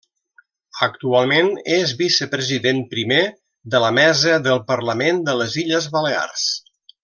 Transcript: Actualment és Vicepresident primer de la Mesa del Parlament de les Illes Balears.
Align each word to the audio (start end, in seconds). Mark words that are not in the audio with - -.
Actualment 0.85 1.51
és 1.75 1.93
Vicepresident 1.99 2.81
primer 2.95 3.21
de 3.75 3.83
la 3.85 3.93
Mesa 4.01 4.41
del 4.49 4.65
Parlament 4.73 5.21
de 5.29 5.39
les 5.43 5.63
Illes 5.67 5.91
Balears. 5.99 6.49